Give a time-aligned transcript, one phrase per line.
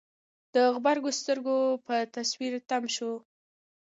[0.53, 3.11] د غبرګو سترګو په تصوير تم شو.